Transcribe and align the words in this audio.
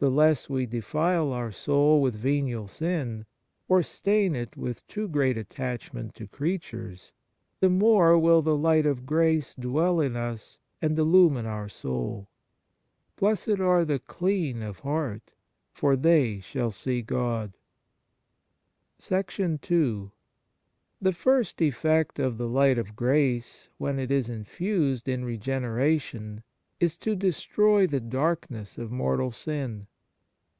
The 0.00 0.10
less 0.10 0.48
we 0.48 0.64
defile 0.64 1.32
our 1.32 1.50
soul 1.50 2.00
with 2.00 2.14
venial 2.14 2.68
sin, 2.68 3.26
or 3.66 3.82
stain 3.82 4.36
it 4.36 4.56
with 4.56 4.86
too 4.86 5.08
great 5.08 5.36
attachment 5.36 6.14
to 6.14 6.28
creatures, 6.28 7.10
the 7.58 7.68
more 7.68 8.16
will 8.16 8.40
the 8.40 8.56
light 8.56 8.86
of 8.86 9.06
grace 9.06 9.56
dwell 9.56 10.00
in 10.00 10.14
us 10.14 10.60
and 10.80 10.96
illumine 10.96 11.46
our 11.46 11.68
soul." 11.68 12.28
Blessed 13.18 13.58
are 13.58 13.84
the 13.84 13.98
clean 13.98 14.62
of 14.62 14.78
heart, 14.78 15.32
for 15.72 15.96
they 15.96 16.38
shall 16.38 16.70
see 16.70 17.02
God." 17.02 17.54
11 19.00 19.58
THE 21.02 21.12
first 21.12 21.60
effect 21.60 22.20
of 22.20 22.38
the 22.38 22.48
light 22.48 22.78
of 22.78 22.94
grace, 22.94 23.68
when 23.78 23.98
it 23.98 24.12
is 24.12 24.28
infused 24.28 25.08
in 25.08 25.24
regeneration, 25.24 26.44
is 26.80 26.96
to 26.96 27.16
destroy 27.16 27.88
the 27.88 27.98
darkness 27.98 28.78
of 28.78 28.92
mortal 28.92 29.32
sin. 29.32 29.84